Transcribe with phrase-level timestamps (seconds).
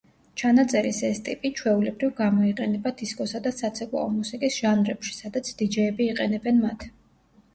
[0.41, 6.87] ჩანაწერის ეს ტიპი, ჩვეულებრივ, გამოიყენება დისკოსა და საცეკვაო მუსიკის ჟანრებში, სადაც დიჯეები იყენებენ მათ.